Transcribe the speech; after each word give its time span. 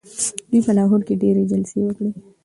دوی 0.49 0.61
په 0.65 0.71
لاهور 0.77 1.01
کي 1.07 1.13
ډیري 1.23 1.43
جلسې 1.51 1.77
وکړې. 1.83 2.11